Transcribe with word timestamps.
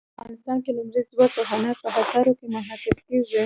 افغانستان 0.19 0.57
کې 0.63 0.71
لمریز 0.77 1.07
ځواک 1.13 1.31
د 1.37 1.39
هنر 1.51 1.75
په 1.81 1.87
اثار 1.99 2.25
کې 2.37 2.45
منعکس 2.53 2.95
کېږي. 3.07 3.39